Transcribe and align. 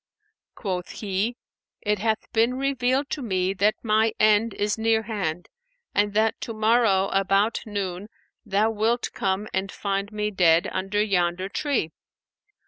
Quoth 0.55 0.93
he, 1.01 1.37
'It 1.83 1.99
hath 1.99 2.25
been 2.33 2.55
revealed 2.55 3.07
to 3.11 3.21
me 3.21 3.53
that 3.53 3.75
my 3.83 4.15
end 4.19 4.51
is 4.55 4.75
nearhand 4.75 5.47
and 5.93 6.15
that 6.15 6.41
to 6.41 6.55
morrow 6.55 7.09
about 7.09 7.61
noon 7.67 8.07
thou 8.43 8.71
wilt 8.71 9.11
come 9.13 9.47
and 9.53 9.71
find 9.71 10.11
me 10.11 10.31
dead 10.31 10.67
under 10.71 10.99
yonder 11.03 11.47
tree. 11.47 11.91